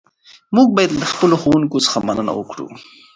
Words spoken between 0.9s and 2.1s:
له خپلو ښوونکو څخه